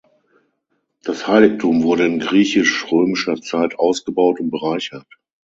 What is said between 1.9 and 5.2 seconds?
in griechisch-römischer Zeit ausgebaut und bereichert.